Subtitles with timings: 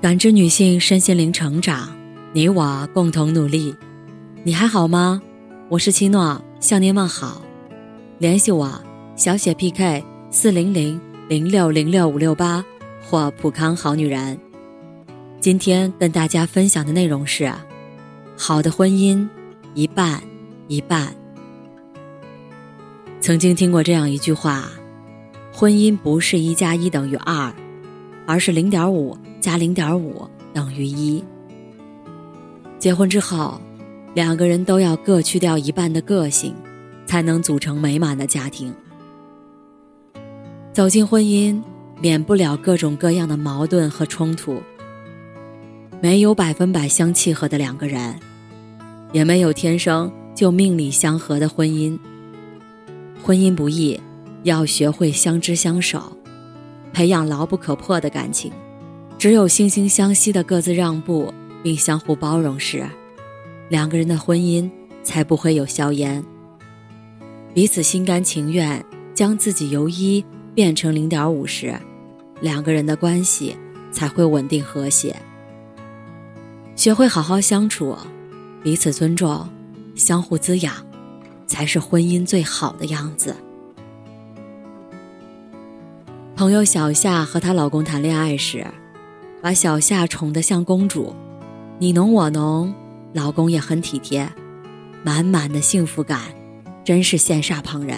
[0.00, 1.94] 感知女性身心灵成长，
[2.32, 3.74] 你我共同努力。
[4.42, 5.20] 你还好吗？
[5.68, 7.42] 我是七诺，向您问好。
[8.16, 8.82] 联系我：
[9.14, 12.64] 小写 PK 四零零零六零六五六八
[13.02, 14.40] 或普康好女人。
[15.38, 17.52] 今天跟大家分享的内容是：
[18.38, 19.28] 好的婚姻
[19.74, 20.18] 一半
[20.66, 21.14] 一半。
[23.20, 24.70] 曾经听过这样一句话：
[25.52, 27.52] 婚姻不是一加一等于二，
[28.26, 29.14] 而是零点五。
[29.40, 31.24] 加零点五等于一。
[32.78, 33.60] 结婚之后，
[34.14, 36.54] 两个人都要各去掉一半的个性，
[37.06, 38.74] 才能组成美满的家庭。
[40.72, 41.60] 走进婚姻，
[42.00, 44.62] 免不了各种各样的矛盾和冲突。
[46.00, 48.18] 没有百分百相契合的两个人，
[49.12, 51.98] 也没有天生就命里相合的婚姻。
[53.22, 54.00] 婚姻不易，
[54.44, 56.16] 要学会相知相守，
[56.94, 58.50] 培养牢不可破的感情。
[59.20, 61.30] 只有惺惺相惜的各自让步
[61.62, 62.82] 并相互包容时，
[63.68, 64.68] 两个人的婚姻
[65.02, 66.24] 才不会有硝烟。
[67.52, 71.78] 彼此心甘情愿将自己由一变成零点五时，
[72.40, 73.54] 两个人的关系
[73.92, 75.14] 才会稳定和谐。
[76.74, 77.94] 学会好好相处，
[78.62, 79.46] 彼此尊重，
[79.94, 80.74] 相互滋养，
[81.46, 83.36] 才是婚姻最好的样子。
[86.34, 88.66] 朋友小夏和她老公谈恋爱时。
[89.42, 91.14] 把小夏宠得像公主，
[91.78, 92.74] 你侬我侬，
[93.14, 94.30] 老公也很体贴，
[95.02, 96.20] 满满的幸福感，
[96.84, 97.96] 真是羡煞旁人。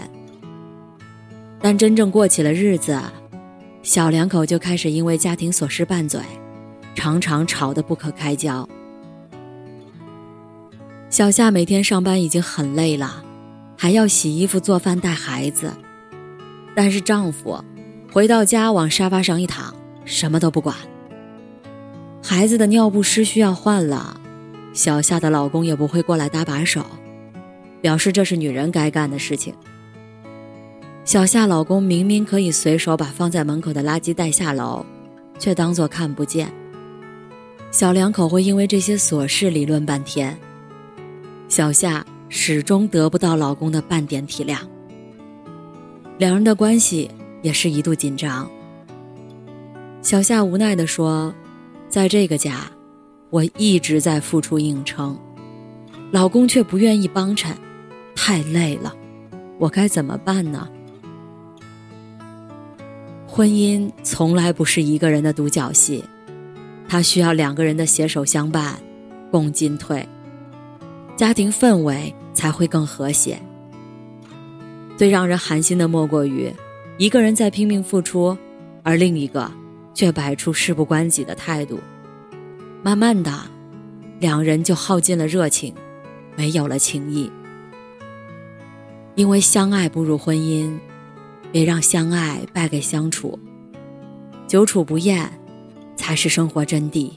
[1.61, 3.01] 但真正过起了日子，
[3.83, 6.21] 小两口就开始因为家庭琐事拌嘴，
[6.95, 8.69] 常常吵得不可开交。
[11.11, 13.23] 小夏每天上班已经很累了，
[13.77, 15.73] 还要洗衣服、做饭、带孩子，
[16.75, 17.63] 但是丈夫
[18.13, 20.77] 回到家往沙发上一躺，什么都不管。
[22.33, 24.19] 孩子的尿不湿需要换了，
[24.73, 26.83] 小夏的老公也不会过来搭把手，
[27.83, 29.55] 表示这是女人该干的事情。
[31.05, 34.83] 小夏老公明明可以随手把放在门口的垃圾带下楼，
[35.39, 36.51] 却当作看不见。
[37.71, 40.35] 小两口会因为这些琐事理论半天，
[41.51, 44.57] 小夏始终得不到老公的半点体谅，
[46.17, 47.11] 两人的关系
[47.43, 48.51] 也是一度紧张。
[50.01, 51.31] 小夏无奈地说。
[51.93, 52.71] 在这个家，
[53.29, 55.15] 我一直在付出硬撑，
[56.11, 57.55] 老公却不愿意帮衬，
[58.17, 58.95] 太累了，
[59.59, 60.67] 我该怎么办呢？
[63.27, 66.03] 婚姻从来不是一个人的独角戏，
[66.89, 68.81] 它需要两个人的携手相伴，
[69.31, 70.09] 共进退，
[71.15, 73.39] 家庭氛围才会更和谐。
[74.97, 76.51] 最让人寒心的莫过于，
[76.97, 78.35] 一个人在拼命付出，
[78.83, 79.53] 而另一个。
[79.95, 81.79] 却摆出事不关己的态度，
[82.83, 83.33] 慢慢的，
[84.21, 85.75] 两人就耗尽了热情，
[86.37, 87.31] 没有了情谊。
[89.15, 90.79] 因为相爱不如婚姻，
[91.51, 93.39] 别让相爱败给相处，
[94.49, 95.31] 久处不厌，
[95.97, 97.11] 才是生活真谛。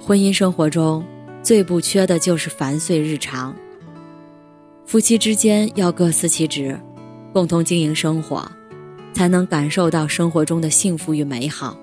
[0.00, 1.04] 婚姻生活中
[1.42, 3.54] 最不缺的就是繁碎日常。
[4.86, 6.78] 夫妻之间要各司其职，
[7.32, 8.48] 共同经营生活。
[9.16, 11.74] 才能感受到生活中的幸福与美好。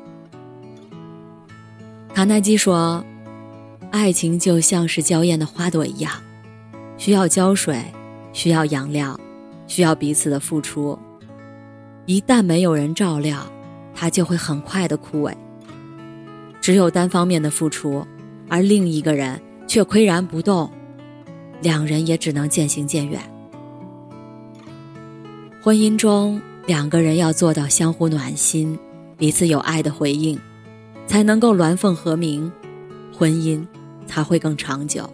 [2.14, 3.04] 卡耐基说
[3.90, 6.14] ：“爱情就像是娇艳的花朵一样，
[6.96, 7.84] 需要浇水，
[8.34, 9.20] 需要养料，
[9.66, 10.96] 需要彼此的付出。
[12.06, 13.44] 一旦没有人照料，
[13.96, 15.34] 它就会很快的枯萎。
[16.62, 18.06] 只有单方面的付出，
[18.48, 20.72] 而另一个人却岿然不动，
[21.64, 23.20] 两人也只能渐行渐远。
[25.64, 28.80] 婚姻中。”两个人要做到相互暖心，
[29.18, 30.40] 彼此有爱的回应，
[31.06, 32.50] 才能够鸾凤和鸣，
[33.14, 33.66] 婚姻
[34.08, 35.10] 才会更长久。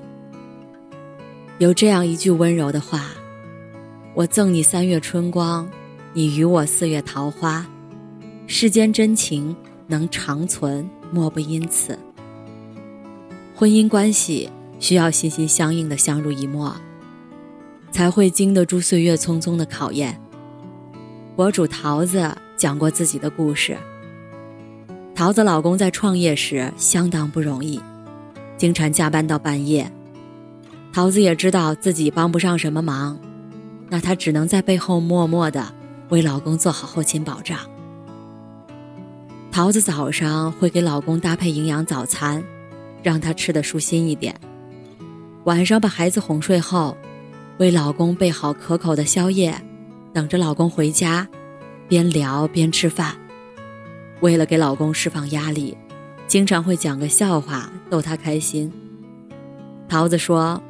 [1.58, 3.08] 有这样一句温柔的话
[4.14, 5.68] ：“我赠你三月春光，
[6.14, 7.66] 你与我四月桃花，
[8.46, 9.56] 世间真情
[9.88, 11.98] 能长存，莫不因此。”
[13.56, 16.76] 婚姻关系需要心心相印的相濡以沫，
[17.92, 20.22] 才会经得住岁月匆匆的考验。
[21.40, 23.78] 博主桃子讲过自己的故事。
[25.16, 27.80] 桃子老公在创业时相当不容易，
[28.58, 29.90] 经常加班到半夜。
[30.92, 33.18] 桃子也知道自己帮不上什么忙，
[33.88, 35.66] 那她只能在背后默默的
[36.10, 37.58] 为老公做好后勤保障。
[39.50, 42.44] 桃子早上会给老公搭配营养早餐，
[43.02, 44.36] 让他吃的舒心一点。
[45.46, 46.98] 晚上把孩子哄睡后，
[47.60, 49.56] 为老公备好可口的宵夜。
[50.14, 51.28] 等着老公回家，
[51.88, 53.16] 边聊边吃饭。
[54.22, 55.78] 为了给老公释放压力，
[56.28, 58.72] 经常会讲个笑话逗他开心。
[59.88, 60.62] 桃子说：“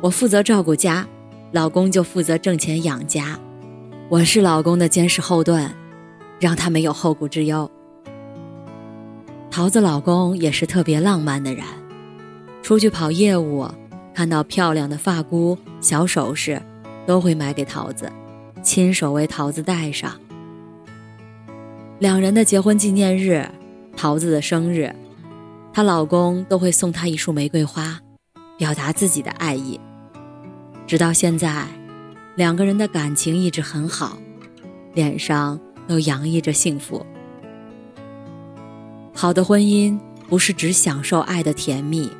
[0.00, 1.06] 我负责照顾家，
[1.52, 3.38] 老公就负责挣钱养家，
[4.08, 5.70] 我是老公的坚实后盾，
[6.40, 7.70] 让他没有后顾之忧。”
[9.50, 11.64] 桃子老公也是特别浪漫的人，
[12.62, 13.66] 出去跑业务，
[14.14, 16.62] 看到漂亮的发箍、小首饰，
[17.06, 18.10] 都会买给桃子，
[18.68, 20.20] 亲手为桃子戴上。
[21.98, 23.48] 两人的结婚纪念日，
[23.96, 24.94] 桃子的生日，
[25.72, 27.98] 她老公都会送她一束玫瑰花，
[28.58, 29.80] 表达自己的爱意。
[30.86, 31.66] 直到现在，
[32.36, 34.18] 两个人的感情一直很好，
[34.92, 37.06] 脸上都洋溢着幸福。
[39.14, 39.98] 好的婚姻
[40.28, 42.10] 不是只享受爱的甜蜜，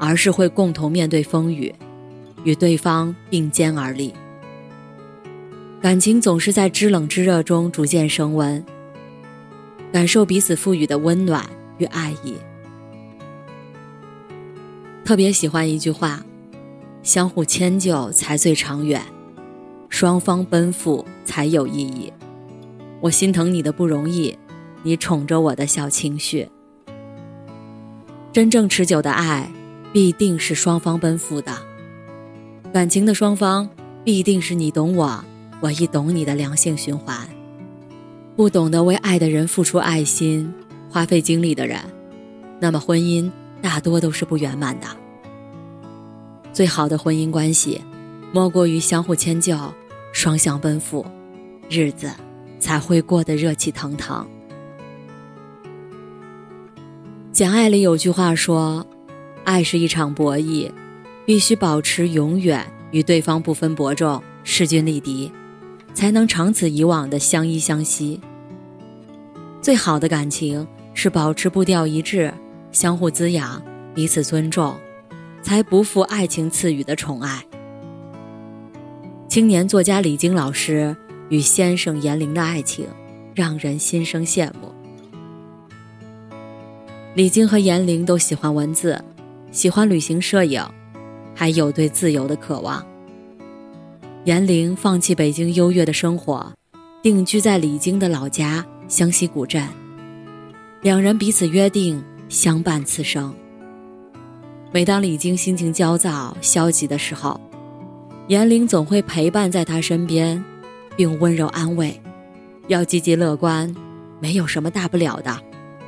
[0.00, 1.74] 而是会共同面对风雨，
[2.42, 4.14] 与对方并肩而立。
[5.80, 8.64] 感情总是在知冷知热中逐渐升温，
[9.92, 11.48] 感受彼此赋予的温暖
[11.78, 12.34] 与爱意。
[15.04, 16.24] 特别喜欢一句话
[17.02, 19.00] ：“相互迁就才最长远，
[19.88, 22.12] 双方奔赴才有意义。”
[23.00, 24.36] 我心疼你的不容易。
[24.84, 26.48] 你宠着我的小情绪，
[28.32, 29.50] 真正持久的爱，
[29.92, 31.52] 必定是双方奔赴的。
[32.72, 33.68] 感情的双方，
[34.04, 35.24] 必定是你懂我，
[35.60, 37.28] 我亦懂你的良性循环。
[38.36, 40.52] 不懂得为爱的人付出爱心、
[40.88, 41.80] 花费精力的人，
[42.60, 44.86] 那么婚姻大多都是不圆满的。
[46.52, 47.80] 最好的婚姻关系，
[48.32, 49.56] 莫过于相互迁就、
[50.12, 51.04] 双向奔赴，
[51.68, 52.10] 日子
[52.60, 54.26] 才会过得热气腾腾。
[57.32, 58.84] 《简爱》里有句话说
[59.44, 60.70] ：“爱是一场博弈，
[61.24, 65.30] 必须保持永远与对方不分伯仲、势均力敌，
[65.98, 68.20] 才能长此以往的相依相惜。
[69.60, 70.64] 最好的感情
[70.94, 72.32] 是保持步调一致，
[72.70, 73.60] 相互滋养，
[73.96, 74.78] 彼此尊重，
[75.42, 77.44] 才不负爱情赐予的宠爱。”
[79.26, 80.96] 青年作家李菁老师
[81.30, 82.86] 与先生严玲的爱情，
[83.34, 84.72] 让人心生羡慕。
[87.16, 89.02] 李菁和严玲都喜欢文字，
[89.50, 90.64] 喜欢旅行摄影，
[91.34, 92.86] 还有对自由的渴望。
[94.24, 96.52] 严玲放弃北京优越的生活，
[97.02, 99.66] 定居在李菁的老家湘西古镇。
[100.82, 103.34] 两人彼此约定相伴此生。
[104.72, 107.40] 每当李菁心情焦躁、消极的时候，
[108.26, 110.44] 严玲总会陪伴在他身边，
[110.96, 111.98] 并温柔安慰
[112.68, 113.74] ：“要积极乐观，
[114.20, 115.34] 没有什么大不了的。”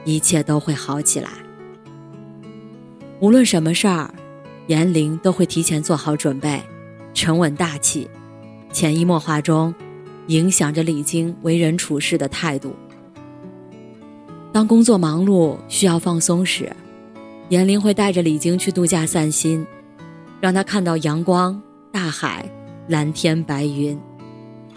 [0.06, 1.28] 一切都会好起来。
[3.20, 4.14] 无论什么事儿，
[4.66, 6.62] 严玲都会提前做好准备，
[7.12, 8.08] 沉稳大气，
[8.72, 9.74] 潜移默化中
[10.28, 12.74] 影响着李菁为人处事的态度。
[14.52, 16.70] 当工作忙碌需要放松时，
[17.48, 19.66] 严玲会带着李菁去度假散心，
[20.40, 21.60] 让他看到阳光、
[21.92, 22.48] 大海、
[22.88, 23.98] 蓝天白云，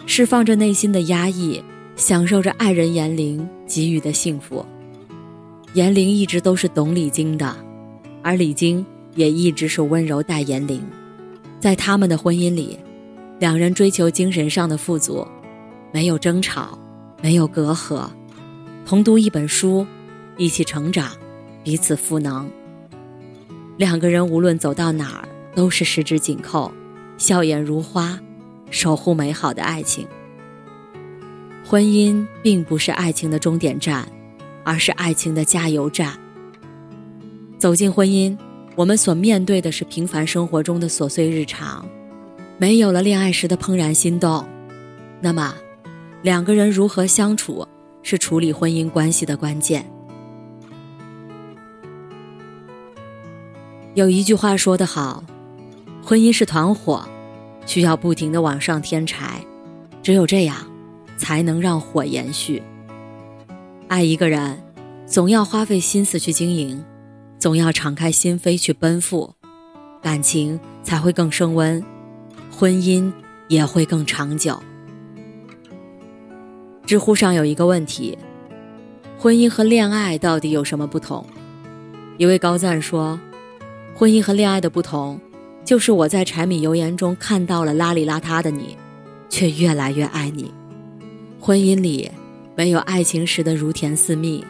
[0.06, 1.62] 释放着内心的压抑，
[1.96, 4.64] 享受着爱人严玲给予的幸福。
[5.72, 7.56] 严玲一直都是懂李菁的，
[8.22, 8.84] 而李菁
[9.16, 10.80] 也一直是温柔待严玲。
[11.58, 12.78] 在他们的婚姻里，
[13.44, 15.28] 两人追求精神上的富足，
[15.92, 16.78] 没有争吵，
[17.20, 18.08] 没有隔阂，
[18.86, 19.86] 同读一本书，
[20.38, 21.12] 一起成长，
[21.62, 22.50] 彼此赋能。
[23.76, 26.72] 两个人无论走到哪儿，都是十指紧扣，
[27.18, 28.18] 笑颜如花，
[28.70, 30.08] 守护美好的爱情。
[31.66, 34.08] 婚姻并不是爱情的终点站。
[34.64, 36.18] 而是爱情的加油站。
[37.58, 38.34] 走进婚姻，
[38.74, 41.86] 我们所面对的是平凡生活中的琐碎日常，
[42.56, 44.44] 没有了恋爱时的怦然心动。
[45.20, 45.54] 那么，
[46.22, 47.66] 两个人如何相处，
[48.02, 49.84] 是处理婚姻关系的关键。
[53.94, 55.22] 有一句话说得好
[56.02, 57.06] ：“婚姻是团火，
[57.64, 59.40] 需要不停的往上添柴，
[60.02, 60.56] 只有这样，
[61.16, 62.62] 才能让火延续。”
[63.88, 64.60] 爱一个人，
[65.06, 66.84] 总要花费心思去经营，
[67.38, 69.32] 总要敞开心扉去奔赴，
[70.02, 71.80] 感情才会更升温，
[72.56, 73.12] 婚姻
[73.48, 74.62] 也会更长久。
[76.86, 78.16] 知乎上有一个问题：
[79.18, 81.26] 婚姻和恋爱到底有什么不同？
[82.16, 83.18] 一位高赞说
[83.96, 85.20] ：“婚姻和恋爱的不同，
[85.64, 88.76] 就是我在柴米油盐中看到了邋里邋遢的你，
[89.28, 90.54] 却越来越爱你。
[91.40, 92.10] 婚姻里。”
[92.56, 94.44] 没有爱情时的如甜似蜜，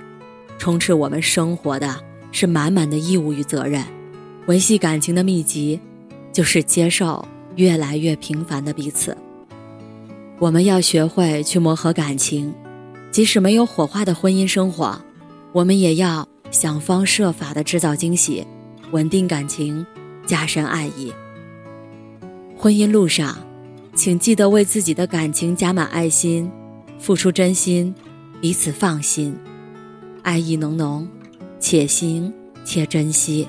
[0.58, 1.98] 充斥我们生活的
[2.32, 3.82] 是满满的义务与责任。
[4.44, 5.80] 维系感情的秘籍，
[6.30, 9.16] 就是接受越来越平凡的彼此。
[10.38, 12.52] 我们要学会去磨合感情，
[13.10, 15.00] 即使没有火花的婚姻生活，
[15.52, 18.44] 我们也要想方设法的制造惊喜，
[18.90, 19.86] 稳定感情，
[20.26, 21.12] 加深爱意。
[22.56, 23.36] 婚姻路上，
[23.94, 26.50] 请记得为自己的感情加满爱心，
[26.98, 27.94] 付出真心，
[28.40, 29.36] 彼此放心，
[30.22, 31.06] 爱意浓浓，
[31.60, 32.32] 且行
[32.64, 33.48] 且珍惜。